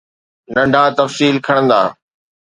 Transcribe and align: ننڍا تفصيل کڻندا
ننڍا 0.53 0.83
تفصيل 0.97 1.35
کڻندا 1.45 1.81